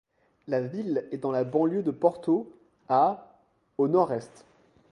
[0.47, 2.51] La ville est dans la banlieue de Porto,
[2.89, 3.37] à
[3.77, 4.45] au nord-est.